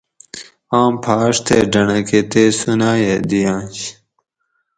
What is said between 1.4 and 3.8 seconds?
تے ڈنڑکہۤ تے سوناۤیہ دِیاںش